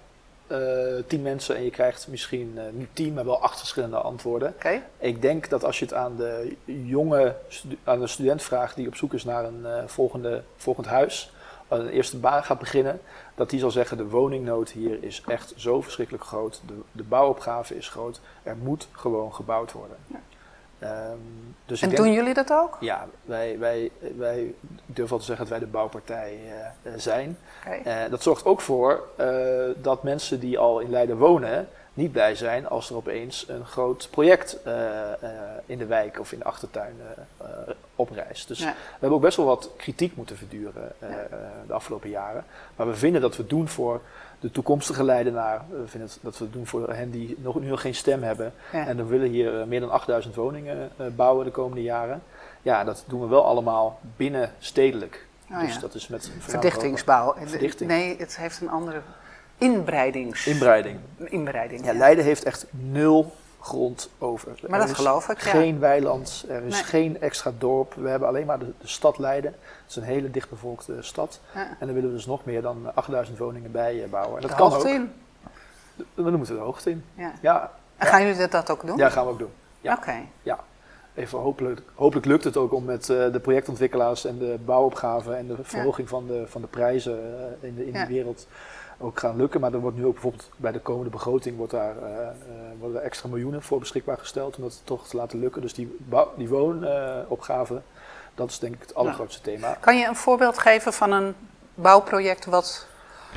[0.46, 0.58] eh,
[1.06, 4.48] tien mensen en je krijgt misschien niet tien, maar wel acht verschillende antwoorden.
[4.48, 4.82] Oké?
[4.98, 7.36] Ik denk dat als je het aan de jonge
[7.84, 11.32] aan de student vraagt die op zoek is naar een volgende, volgend huis,
[11.68, 13.00] aan een eerste baan gaat beginnen,
[13.34, 16.60] dat die zal zeggen: de woningnood hier is echt zo verschrikkelijk groot.
[16.66, 18.20] De, de bouwopgave is groot.
[18.42, 19.96] Er moet gewoon gebouwd worden.
[20.06, 20.20] Ja.
[20.78, 21.18] Ehm,
[21.66, 22.76] dus En ik denk, doen jullie dat ook?
[22.80, 24.54] ja, wij, wij, wij
[24.86, 26.38] ik durf wel te zeggen dat wij de bouwpartij
[26.82, 27.38] eh, zijn.
[27.84, 29.28] Eh, dat zorgt ook voor eh,
[29.76, 34.08] dat mensen die al in Leiden wonen niet blij zijn als er opeens een groot
[34.10, 35.30] project eh, eh,
[35.66, 36.94] in de wijk of in de achtertuin
[37.36, 37.46] eh,
[37.96, 38.48] oprijst.
[38.48, 38.64] Dus Ja.
[38.66, 41.26] we hebben ook best wel wat kritiek moeten verduren Ja.
[41.66, 42.44] de afgelopen jaren.
[42.76, 44.00] Maar we vinden dat we doen voor
[44.40, 45.62] de toekomstige Leidenaar.
[45.70, 48.52] We vinden dat we doen voor hen die nog, nu nog geen stem hebben.
[48.72, 48.86] Ja.
[48.86, 52.22] En we willen hier meer dan 8000 woningen bouwen de komende jaren.
[52.62, 55.26] Ja, dat doen we wel allemaal binnen stedelijk.
[55.50, 57.34] Oh, dus dat is met Verdichtingsbouw.
[57.44, 57.90] Verdichting.
[57.90, 59.00] Nee, het heeft een andere
[59.58, 60.46] inbreidings...
[60.46, 60.98] inbreiding.
[61.24, 61.84] Inbreiding.
[61.84, 64.48] Ja, Leiden heeft echt nul grond over.
[64.62, 65.50] Maar Er dat is geloof ik, ja.
[65.50, 66.82] Geen weiland, er is Nee.
[66.84, 67.94] geen extra dorp.
[67.94, 69.50] We hebben alleen maar de, de stad Leiden.
[69.60, 71.40] Het is een hele dichtbevolkte stad.
[71.54, 71.60] Ja.
[71.60, 74.34] En daar willen we dus nog meer dan 8000 woningen bij eh, bouwen.
[74.36, 74.94] En dat De kan hoogte ook.
[74.94, 75.12] in.
[76.14, 77.04] Dan moeten we de hoogte in.
[77.14, 77.32] Ja.
[77.42, 78.96] Ja, En gaan jullie dat, dat ook doen?
[78.96, 79.52] ja gaan we ook doen.
[79.80, 79.94] ja.
[79.94, 80.14] Oké.
[81.14, 85.46] Even hopelijk, hopelijk lukt het ook om met eh, de projectontwikkelaars en de bouwopgave en
[85.46, 87.18] de verhoging van, de, van de prijzen
[87.60, 88.04] eh, in, de, in Ja.
[88.04, 88.46] die wereld
[88.98, 89.60] ook gaan lukken.
[89.60, 92.34] Maar er wordt nu ook bijvoorbeeld bij de komende begroting wordt daar, eh, eh,
[92.78, 95.62] worden extra miljoenen voor beschikbaar gesteld om dat toch te laten lukken.
[95.62, 95.96] Dus die,
[96.36, 97.80] die woonopgave,
[98.34, 99.76] dat is denk ik het allergrootste thema.
[99.80, 101.34] Kan je een voorbeeld geven van een
[101.74, 102.86] bouwproject wat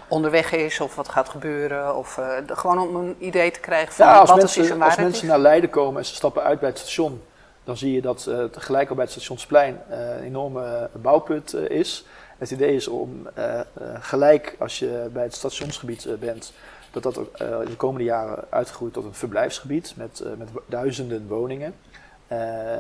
[0.07, 1.95] onderweg is of wat gaat gebeuren?
[1.95, 4.77] Of eh, gewoon om een idee te krijgen van Ja, wat het is en mensen,
[4.77, 7.23] waar als mensen naar Leiden komen en ze stappen uit bij het station,
[7.63, 12.05] dan zie je dat eh tegelijk al bij het stationsplein eh, een enorme bouwput is.
[12.39, 13.65] Het idee is om eh, eh,
[13.99, 16.53] gelijk als je bij het stationsgebied eh, bent,
[16.91, 21.75] dat dat ook, in de komende jaren uitgegroeid tot een verblijfsgebied met, met duizenden woningen.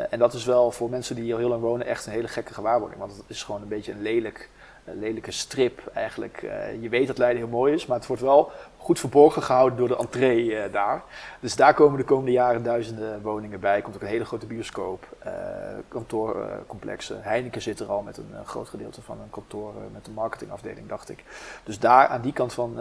[0.09, 2.53] En dat is wel voor mensen die hier heel lang wonen echt een hele gekke
[2.53, 2.99] gewaarwording.
[2.99, 4.49] Want het is gewoon een beetje een lelijk,
[4.95, 6.43] lelijke strip eigenlijk.
[6.43, 9.77] Eh, je weet dat Leiden heel mooi is, maar het wordt wel goed verborgen gehouden
[9.77, 11.03] door de entree eh, daar.
[11.39, 13.81] Dus daar komen de komende jaren duizenden woningen bij.
[13.81, 15.33] Komt ook een hele grote bioscoop, eh,
[15.87, 17.23] kantoorcomplexen.
[17.23, 21.09] Heineken zit er al met een groot gedeelte van een kantoor met een marketingafdeling, dacht
[21.09, 21.23] ik.
[21.63, 22.77] Dus daar aan die kant van,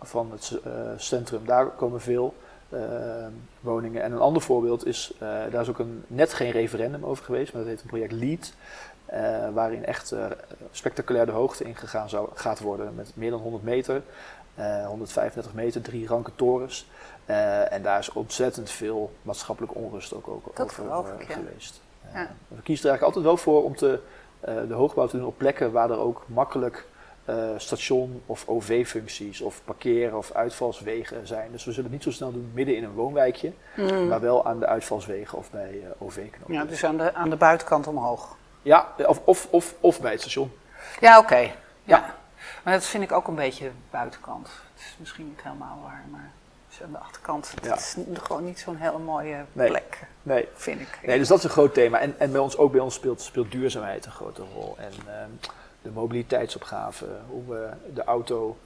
[0.00, 0.60] van het
[0.96, 2.34] centrum, daar komen veel
[3.60, 4.02] woningen.
[4.02, 7.62] En een ander voorbeeld is, daar is ook een, net geen referendum over geweest, maar
[7.62, 8.54] dat heet een project LEAD.
[9.12, 10.24] Eh, waarin echt eh,
[10.70, 14.02] spectaculair de hoogte ingegaan zou, gaat worden met meer dan 100 meter.
[14.54, 16.88] Eh, 135 meter, drie ranke torens.
[17.24, 21.28] Eh, en daar is ontzettend veel maatschappelijke onrust ook, ook Dat over geloof eh, ik,
[21.28, 21.34] ja.
[21.34, 21.80] geweest.
[22.12, 22.28] Eh, Ja.
[22.48, 24.00] We kiezen er eigenlijk altijd wel voor om te,
[24.40, 26.86] eh, de hoogbouw te doen op plekken waar er ook makkelijk
[27.24, 31.48] eh, station of OV-functies of parkeren of uitvalswegen zijn.
[31.52, 34.06] Dus we zullen het niet zo snel doen midden in een woonwijkje, Mm.
[34.08, 36.54] maar wel aan de uitvalswegen of bij eh, OV-knopen.
[36.54, 38.36] Ja, dus aan de, aan de buitenkant omhoog.
[38.62, 40.52] Ja, of, of, of, of bij het station.
[41.00, 41.36] Ja, oké.
[41.36, 41.50] Ja.
[41.84, 42.14] Ja.
[42.62, 44.46] Maar dat vind ik ook een beetje buitenkant.
[44.74, 46.30] Het is misschien niet helemaal waar, maar
[46.84, 47.50] aan de achterkant.
[47.54, 47.74] Het Ja.
[47.76, 49.68] is gewoon niet zo'n hele mooie Nee.
[49.68, 50.98] plek, Nee, vind ik.
[51.06, 51.98] nee, dus dat is een groot thema.
[51.98, 54.74] En, en bij ons, ook bij ons speelt, speelt duurzaamheid een grote rol.
[54.78, 55.28] En ehm,
[55.82, 58.56] de mobiliteitsopgave, hoe we de auto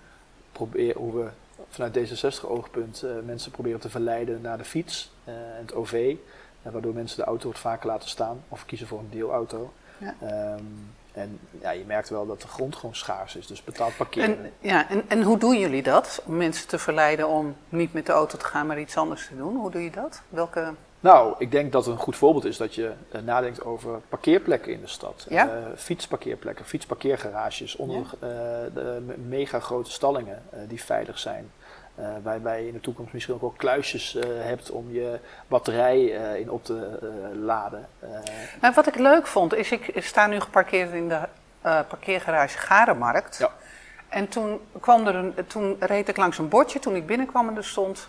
[0.53, 1.29] proberen, hoe we
[1.69, 6.15] vanuit D66-oogpunt eh, mensen proberen te verleiden naar de fiets eh, en het OV.
[6.63, 9.73] En waardoor mensen de auto wat vaker laten staan of kiezen voor een deelauto.
[9.99, 10.15] Ja.
[10.21, 10.65] Ehm,
[11.13, 14.29] en ja, je merkt wel dat de grond gewoon schaars is, dus betaald parkeren.
[14.45, 16.23] En, ja, en, en hoe doen jullie dat?
[16.25, 19.37] Om mensen te verleiden om niet met de auto te gaan, maar iets anders te
[19.37, 19.57] doen.
[19.57, 20.23] Hoe doe je dat?
[20.29, 20.73] Welke...
[21.01, 24.81] Nou, ik denk dat een goed voorbeeld is dat je eh, nadenkt over parkeerplekken in
[24.81, 25.27] de stad.
[25.29, 25.49] Ja?
[25.49, 28.29] Eh, fietsparkeerplekken, fietsparkeergarages onder eh,
[28.75, 31.51] de me- mega grote stallingen die veilig zijn.
[31.97, 36.17] Eh, waarbij je in de toekomst misschien ook wel kluisjes eh, hebt om je batterij
[36.17, 36.99] eh, in op te
[37.43, 37.89] laden.
[38.75, 41.21] Wat ik leuk vond, is ik sta nu geparkeerd in de
[41.63, 43.39] parkeergarage Garenmarkt.
[43.39, 43.51] Ja.
[44.09, 47.57] En toen, kwam er een, toen reed ik langs een bordje toen ik binnenkwam en
[47.57, 48.09] er stond...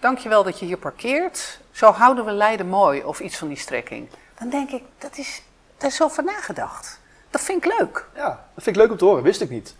[0.00, 1.60] Dankjewel dat je hier parkeert.
[1.70, 3.04] Zo houden we Leiden mooi.
[3.04, 4.08] Of iets van die strekking.
[4.38, 5.42] Dan denk ik, dat is,
[5.76, 7.00] daar is over nagedacht.
[7.30, 8.06] Dat vind ik leuk.
[8.14, 9.74] ja, dat vind ik leuk om te horen, wist ik niet.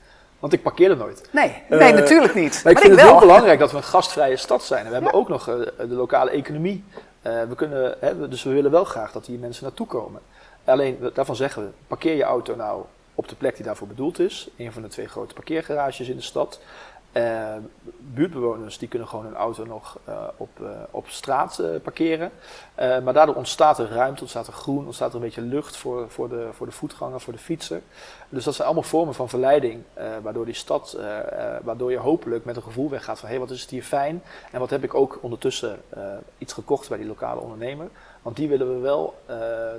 [0.46, 1.28] Want ik parkeerde nooit.
[1.32, 2.60] Nee, nee Eh, natuurlijk niet.
[2.64, 3.18] Maar ik vind ik het wel.
[3.18, 4.80] heel belangrijk dat we een gastvrije stad zijn.
[4.80, 5.18] En we hebben Ja.
[5.18, 6.84] ook nog eh, de lokale economie.
[7.22, 10.20] Eh, we kunnen, hè, dus we willen wel graag dat hier mensen naartoe komen.
[10.64, 12.82] Alleen daarvan zeggen we, parkeer je auto nou
[13.14, 14.48] op de plek die daarvoor bedoeld is.
[14.56, 16.60] Een van de twee grote parkeergarages in de stad.
[17.16, 17.54] Eh,
[17.98, 22.30] buurtbewoners die kunnen gewoon hun auto nog eh, op, eh, op straat parkeren.
[22.76, 26.28] Maar daardoor ontstaat er ruimte, ontstaat er groen, ontstaat er een beetje lucht voor, voor,
[26.28, 27.82] de, voor de voetganger, voor de fietser.
[28.28, 29.82] Dus dat zijn allemaal vormen van verleiding,
[30.22, 30.98] waardoor die stad,
[31.62, 34.22] waardoor je hopelijk met een gevoel weggaat van hé, wat is het hier fijn.
[34.52, 35.80] En wat heb ik ook ondertussen
[36.38, 37.88] iets gekocht bij die lokale ondernemer.
[38.22, 39.14] Want die willen we wel,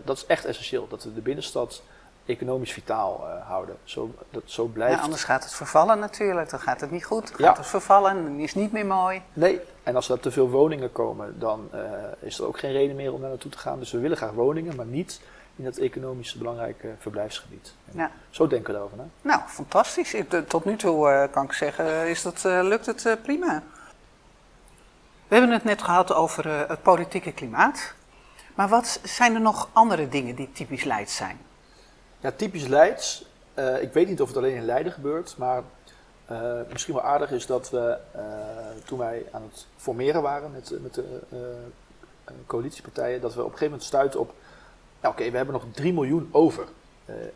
[0.03, 1.81] dat is echt essentieel, dat we de binnenstad
[2.27, 3.77] economisch vitaal eh, houden.
[3.83, 4.95] Zo, dat zo blijft.
[4.97, 6.49] Ja, anders gaat het vervallen natuurlijk.
[6.49, 7.27] Dan gaat het niet goed.
[7.27, 7.47] Dan Ja.
[7.47, 9.21] gaat het vervallen en dan is het niet meer mooi.
[9.33, 11.79] Nee, en als er te veel woningen komen, dan eh,
[12.19, 13.79] is er ook geen reden meer om daar naartoe te gaan.
[13.79, 15.21] Dus we willen graag woningen, maar niet
[15.55, 17.73] in het economisch belangrijke verblijfsgebied.
[17.91, 18.11] Ja.
[18.29, 19.05] Zo denken we daarover na.
[19.21, 20.15] Nou, fantastisch.
[20.29, 23.63] De- Tot nu toe eh, kan ik zeggen, is dat, eh, lukt het eh, prima.
[25.27, 27.93] We hebben het net gehad over eh, het politieke klimaat.
[28.55, 31.39] Maar wat zijn er nog andere dingen die typisch Leids zijn?
[32.19, 33.25] Ja, typisch Leids.
[33.53, 35.63] eh, ik weet niet of het alleen in Leiden gebeurt, maar
[36.25, 38.21] eh, misschien wel aardig is dat we eh,
[38.85, 41.55] toen wij aan het formeren waren met, met de
[42.45, 44.33] coalitiepartijen, dat we op een gegeven moment stuiten op,
[45.01, 46.67] nou, oké, we hebben nog 3 miljoen over.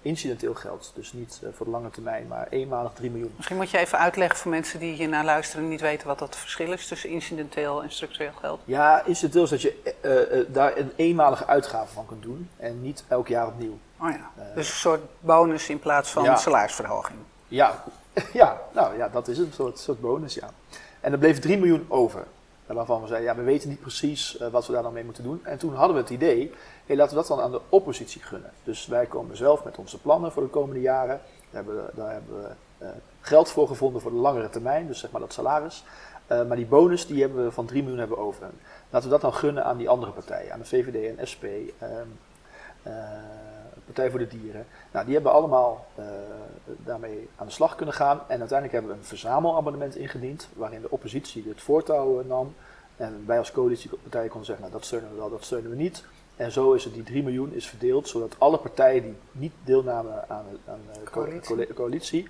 [0.02, 3.34] Incidenteel geld, dus niet voor de lange termijn, maar eenmalig 3 miljoen.
[3.36, 6.20] Misschien moet je even uitleggen voor mensen die hier naar luisteren en niet weten wat
[6.20, 8.60] dat verschil is tussen incidenteel en structureel geld.
[8.66, 13.28] Ja, incidenteel is dat je daar een eenmalige uitgave van kunt doen en niet elk
[13.28, 13.78] jaar opnieuw.
[14.02, 14.32] Oh ja.
[14.36, 14.56] Eh.
[14.56, 16.36] dus een soort bonus in plaats van Ja.
[16.36, 17.20] salarisverhoging.
[17.48, 17.84] Ja,
[18.34, 20.50] ja, nou ja, dat is een soort, soort bonus, ja.
[21.00, 22.26] En er bleef 3 miljoen over.
[22.68, 25.04] En Waarvan we zeiden, ja, we weten niet precies eh, wat we daar dan mee
[25.04, 25.46] moeten doen.
[25.46, 26.52] En toen hadden we het idee,
[26.86, 28.52] hey, laten we dat dan aan de oppositie gunnen.
[28.64, 31.22] Dus wij komen zelf met onze plannen voor de komende jaren.
[31.50, 32.50] Daar hebben we, daar hebben we
[32.86, 32.90] eh,
[33.22, 35.84] geld voor gevonden voor de langere termijn, dus zeg maar dat salaris.
[36.48, 38.50] Maar die bonus, die hebben we van 3 miljoen hebben over.
[38.90, 41.44] Laten we dat dan gunnen aan die andere partijen, aan de VVD en SP.
[41.44, 42.08] ehm,
[42.84, 42.94] eh,
[43.86, 44.66] Partij voor de Dieren.
[44.92, 46.06] Nou, die hebben allemaal eh,
[46.66, 48.18] daarmee aan de slag kunnen gaan.
[48.28, 52.56] En uiteindelijk hebben we een verzamelabonnement ingediend, waarin de oppositie het voortouw eh, nam.
[52.98, 56.04] En wij als coalitiepartij konden zeggen, nou dat steunen we wel, dat steunen we niet.
[56.36, 60.30] En zo is het, die 3 miljoen is verdeeld, zodat alle partijen die niet deelnamen
[60.30, 62.28] aan, de- aan de co- Coalitie.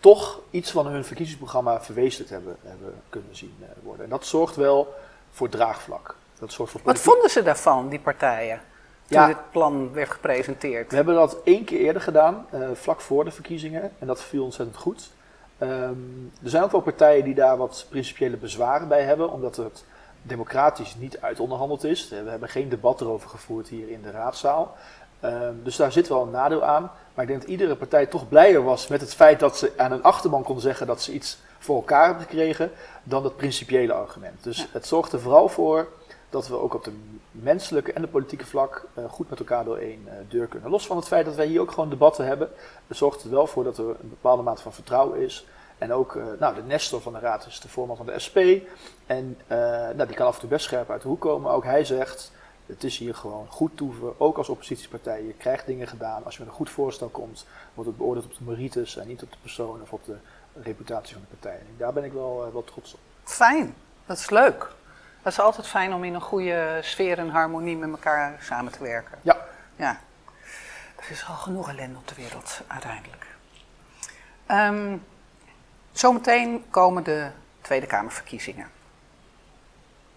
[0.00, 4.04] toch iets van hun verkiezingsprogramma verwezenlijkt hebben, hebben kunnen zien eh, worden.
[4.04, 4.94] En dat zorgt wel
[5.30, 6.14] voor draagvlak.
[6.38, 8.60] Dat zorgt voor Wat vonden ze daarvan, die partijen,
[9.08, 9.26] Ja.
[9.26, 10.90] dit plan werd gepresenteerd?
[10.90, 13.92] We hebben dat één keer eerder gedaan, eh, vlak voor de verkiezingen.
[13.98, 15.10] En dat viel ontzettend goed.
[15.58, 15.72] Ehm,
[16.42, 19.84] er zijn ook wel partijen die daar wat principiële bezwaren bij hebben, omdat het
[20.22, 22.08] democratisch niet uitonderhandeld is.
[22.08, 24.76] We hebben geen debat erover gevoerd hier in de raadzaal.
[25.20, 26.82] Ehm, dus daar zit wel een nadeel aan.
[27.14, 29.92] Maar ik denk dat iedere partij toch blijer was met het feit dat ze aan
[29.92, 32.70] een achterban kon zeggen dat ze iets voor elkaar hebben gekregen,
[33.02, 34.44] dan het principiële argument.
[34.44, 34.64] Dus Ja.
[34.72, 35.88] het zorgt er vooral voor
[36.30, 36.92] dat we ook op de
[37.30, 40.70] menselijke en de politieke vlak eh, goed met elkaar door één eh, deur kunnen.
[40.70, 42.50] Los van het feit dat wij hier ook gewoon debatten hebben,
[42.86, 45.46] het zorgt er wel voor dat er een bepaalde mate van vertrouwen is.
[45.78, 48.38] En ook uh, nou, de Nestor van de Raad is de voorman van de SP.
[49.06, 49.38] En
[49.96, 51.50] nou, die kan af en toe best scherp uit de hoek komen.
[51.50, 52.32] Ook hij zegt,
[52.66, 55.22] het is hier gewoon goed toeven, ook als oppositiepartij.
[55.24, 56.24] Je krijgt dingen gedaan.
[56.24, 59.22] Als je met een goed voorstel komt, wordt het beoordeeld op de merites en niet
[59.22, 60.16] op de persoon of op de
[60.62, 61.58] reputatie van de partij.
[61.58, 63.00] En daar ben ik wel, wel trots op.
[63.24, 63.74] Fijn,
[64.06, 64.76] dat is leuk.
[65.28, 68.82] Het is altijd fijn om in een goede sfeer en harmonie met elkaar samen te
[68.82, 69.18] werken.
[69.22, 69.36] Ja.
[69.76, 70.00] Ja.
[70.96, 73.26] Er is al genoeg ellende op de wereld uiteindelijk.
[74.50, 75.04] Um,
[75.92, 78.66] zometeen komen de Tweede Kamerverkiezingen.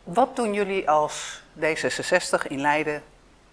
[0.04, 3.04] Wat doen jullie als D66 in Leiden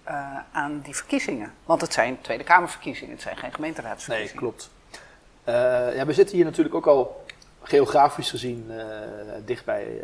[0.09, 1.53] uh, aan die verkiezingen?
[1.64, 4.42] Want het zijn Tweede Kamerverkiezingen, het zijn geen gemeenteraadsverkiezingen.
[4.42, 4.71] Nee, klopt.
[5.44, 7.27] Uh, ja, we zitten hier natuurlijk ook al
[7.62, 8.85] geografisch gezien uh,
[9.44, 10.03] dicht bij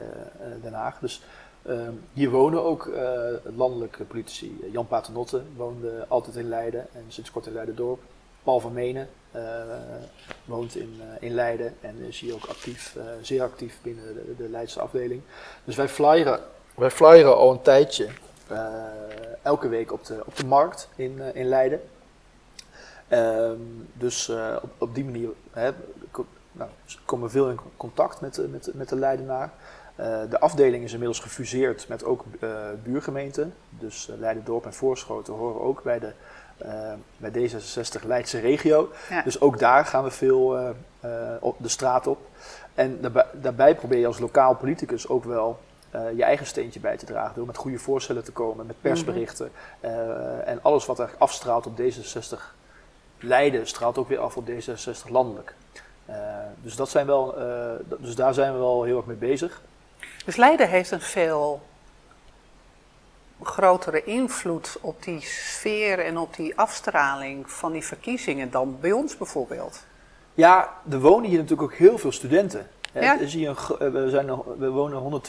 [0.63, 0.99] Den Haag.
[0.99, 1.23] Dus
[1.67, 3.21] Ehm, hier wonen ook uh,
[3.57, 4.69] landelijke politici.
[4.73, 8.01] Jan Paternotte woonde altijd in Leiden en sinds kort in Leiden-dorp.
[8.43, 9.43] Paul van Menen uh,
[10.45, 14.81] woont in, in Leiden en is hier ook actief, zeer actief binnen de, de Leidse
[14.81, 15.23] afdeling.
[15.65, 16.41] Dus wij flyeren,
[16.75, 18.09] wij flyeren al een tijdje
[19.43, 21.81] elke week op de, op de markt in, in Leiden.
[23.11, 24.29] Um, dus
[24.63, 25.71] op, op die manier hè,
[26.53, 26.71] nou,
[27.05, 29.53] komen we veel in contact met, met, met de Leidenaar.
[30.01, 32.51] Uh, de afdeling is inmiddels gefuseerd met ook uh,
[32.83, 33.55] buurgemeenten.
[33.69, 36.13] Dus uh, Leiden-Dorp en Voorschoten horen ook bij, de,
[37.17, 38.91] bij D66 Leidse regio.
[39.11, 39.23] Ja.
[39.23, 40.75] Dus ook daar gaan we veel
[41.41, 42.19] op de straat op.
[42.75, 45.59] En daarbij, daarbij, probeer je als lokaal politicus ook wel
[45.91, 47.35] je eigen steentje bij te dragen.
[47.35, 49.51] Door met goede voorstellen te komen, met persberichten.
[49.83, 50.41] Mm -hmm.
[50.41, 52.39] en alles wat eigenlijk afstraalt op D66
[53.19, 55.55] Leiden, straalt ook weer af op D66 landelijk.
[56.63, 57.35] dus, dat zijn wel,
[57.99, 59.63] dus daar zijn we wel heel erg mee bezig.
[60.25, 61.63] Dus Leiden heeft een veel
[63.43, 69.17] grotere invloed op die sfeer en op die afstraling van die verkiezingen dan bij ons
[69.17, 69.85] bijvoorbeeld.
[70.35, 72.69] Ja, er wonen hier natuurlijk ook heel veel studenten.
[72.93, 73.19] Ja?
[73.19, 74.27] Is hier een, we, zijn,
[74.59, 75.23] we wonen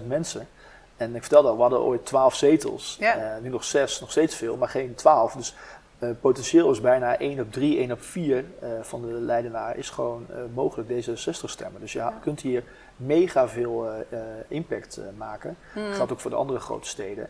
[0.00, 0.48] 120.000 mensen.
[0.96, 2.96] En ik vertelde al, we hadden ooit 12 zetels.
[3.00, 3.16] Ja.
[3.16, 5.32] Uh, nu nog 6, nog steeds veel, maar geen 12.
[5.32, 5.54] Dus
[5.98, 9.90] uh, potentieel is bijna 1 op 3, 1 op 4 uh, van de Leidenaar is
[9.90, 11.80] gewoon mogelijk D66 stemmen.
[11.80, 12.64] Dus je ja, kunt hier
[12.96, 15.56] mega veel uh, impact uh, maken.
[15.74, 15.86] Mm.
[15.86, 17.28] Dat geldt ook voor de andere grote steden.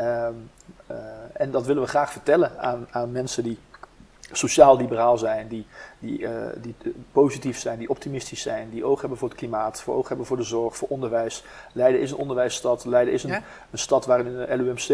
[0.00, 0.50] Um,
[1.32, 3.58] en dat willen we graag vertellen aan, aan mensen die
[4.32, 5.66] sociaal-liberaal zijn, die,
[5.98, 6.28] die,
[6.60, 6.74] die
[7.12, 10.36] positief zijn, die optimistisch zijn, die oog hebben voor het klimaat, voor oog hebben voor
[10.36, 11.44] de zorg, voor onderwijs.
[11.72, 13.42] Leiden is een onderwijsstad, Leiden is een, ja.
[13.70, 14.88] een stad waarin een LUMC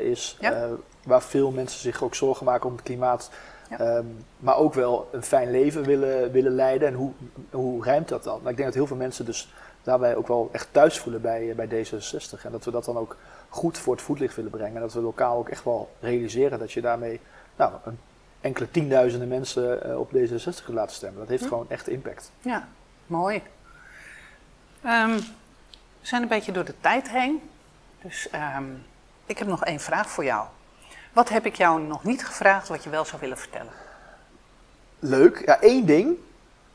[0.00, 0.68] is, ja.
[1.04, 3.30] waar veel mensen zich ook zorgen maken om het klimaat.
[3.78, 3.96] Ja.
[3.96, 6.88] Um, maar ook wel een fijn leven willen, willen leiden.
[6.88, 7.12] En hoe,
[7.50, 8.38] hoe rijmt dat dan?
[8.38, 11.50] Nou, ik denk dat heel veel mensen dus daarbij ook wel echt thuis voelen bij,
[11.50, 12.44] eh, bij D66.
[12.44, 13.16] En dat we dat dan ook
[13.48, 14.74] goed voor het voetlicht willen brengen.
[14.74, 17.20] En dat we lokaal ook echt wel realiseren dat je daarmee
[17.56, 17.98] nou, een
[18.40, 21.20] enkele tienduizenden mensen uh, op D66 laten stemmen.
[21.20, 22.30] Dat heeft gewoon echt impact.
[22.40, 22.68] Ja,
[23.06, 23.42] mooi.
[24.84, 25.16] Um,
[26.00, 27.50] we zijn een beetje door de tijd heen.
[28.02, 28.82] Dus um,
[29.26, 30.46] ik heb nog één vraag voor jou.
[31.12, 33.72] Wat heb ik jou nog niet gevraagd wat je wel zou willen vertellen?
[34.98, 35.42] Leuk.
[35.46, 36.16] Ja, één ding.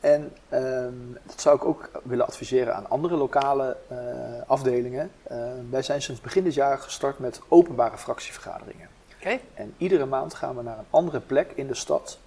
[0.00, 3.98] En um, dat zou ik ook willen adviseren aan andere lokale uh,
[4.46, 5.10] afdelingen.
[5.30, 5.38] Uh,
[5.70, 8.88] wij zijn sinds begin dit jaar gestart met openbare fractievergaderingen.
[9.20, 9.40] Okay.
[9.54, 12.18] En iedere maand gaan we naar een andere plek in de stad.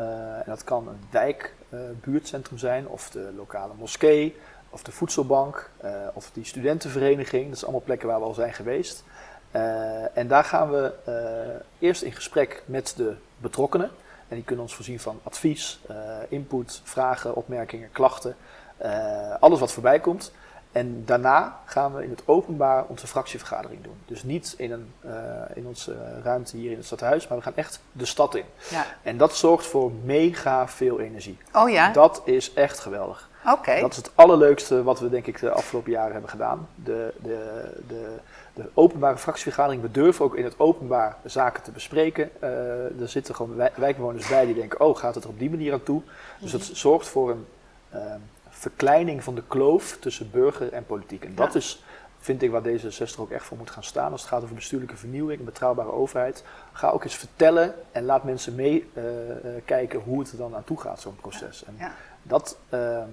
[0.00, 4.36] Uh, en dat kan een wijkbuurtcentrum zijn, of de lokale moskee,
[4.70, 5.70] of de voedselbank,
[6.14, 7.48] of die studentenvereniging.
[7.48, 9.04] Dat zijn allemaal plekken waar we al zijn geweest.
[10.14, 10.92] En daar gaan we
[11.78, 13.90] eerst in gesprek met de betrokkenen.
[14.28, 15.96] En die kunnen ons voorzien van advies, uh,
[16.28, 18.36] input, vragen, opmerkingen, klachten.
[19.40, 20.32] Alles wat voorbij komt.
[20.72, 23.96] En daarna gaan we in het openbaar onze fractievergadering doen.
[24.06, 25.12] Dus niet in, een, uh,
[25.54, 28.44] in onze ruimte hier in het stadhuis, maar we gaan echt de stad in.
[28.70, 28.86] Ja.
[29.02, 31.38] En dat zorgt voor mega veel energie.
[31.52, 31.92] Oh ja?
[31.92, 33.28] Dat is echt geweldig.
[33.46, 33.80] Oké.
[33.80, 36.68] Dat is het allerleukste wat we denk ik de afgelopen jaren hebben gedaan.
[36.74, 38.16] De, de, de,
[38.58, 39.82] de openbare fractievergadering.
[39.82, 42.30] We durven ook in het openbaar zaken te bespreken.
[42.42, 45.72] Uh, er zitten gewoon wijkbewoners bij die denken, oh gaat het er op die manier
[45.72, 46.02] aan toe?
[46.40, 47.46] Dus dat zorgt voor een
[47.94, 48.00] uh,
[48.48, 51.24] verkleining van de kloof tussen burger en politiek.
[51.24, 51.58] En dat ja.
[51.58, 51.84] is,
[52.18, 54.12] vind ik, waar D66 ook echt voor moet gaan staan.
[54.12, 56.44] Als het gaat over bestuurlijke vernieuwing, een betrouwbare overheid.
[56.72, 60.80] Ga ook eens vertellen en laat mensen meekijken uh, hoe het er dan aan toe
[60.80, 61.64] gaat, zo'n proces.
[61.64, 61.92] En ja.
[62.22, 63.08] dat, ehm,